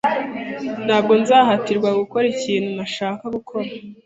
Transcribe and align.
Ntabwo 0.85 1.13
nzahatirwa 1.21 1.89
gukora 1.99 2.25
ikintu 2.33 2.69
ntashaka 2.75 3.23
gukora 3.35 3.67